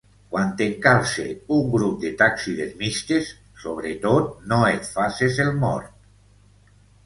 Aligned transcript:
Quan 0.35 0.53
t'encalce 0.61 1.25
un 1.57 1.59
grup 1.75 1.99
de 2.07 2.11
taxidermistes, 2.23 3.31
sobretot 3.67 4.35
no 4.55 4.63
et 4.73 4.93
faces 4.99 5.41
el 5.49 5.57
mort! 5.69 5.97